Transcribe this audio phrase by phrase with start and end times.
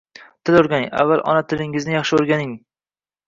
[0.49, 2.57] Til o'rganing, avval ona tilingizni yaxshi o'rganing